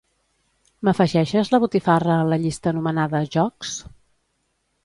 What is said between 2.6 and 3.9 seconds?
anomenada "jocs"?